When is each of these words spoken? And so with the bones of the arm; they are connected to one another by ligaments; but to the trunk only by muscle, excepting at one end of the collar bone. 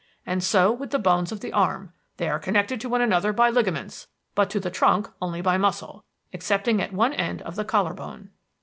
And 0.25 0.43
so 0.43 0.71
with 0.71 0.89
the 0.89 0.97
bones 0.97 1.31
of 1.31 1.41
the 1.41 1.53
arm; 1.53 1.93
they 2.17 2.27
are 2.27 2.39
connected 2.39 2.81
to 2.81 2.89
one 2.89 3.01
another 3.01 3.31
by 3.31 3.51
ligaments; 3.51 4.07
but 4.33 4.49
to 4.49 4.59
the 4.59 4.71
trunk 4.71 5.07
only 5.21 5.41
by 5.41 5.57
muscle, 5.59 6.05
excepting 6.33 6.81
at 6.81 6.91
one 6.91 7.13
end 7.13 7.43
of 7.43 7.55
the 7.55 7.63
collar 7.63 7.93
bone. 7.93 8.31